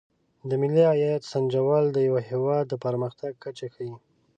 د 0.49 0.51
ملي 0.61 0.83
عاید 0.89 1.23
سنجول 1.31 1.83
د 1.93 1.97
یو 2.07 2.15
هېواد 2.29 2.65
د 2.69 2.73
پرمختګ 2.85 3.31
کچه 3.43 3.67
ښيي. 3.73 3.95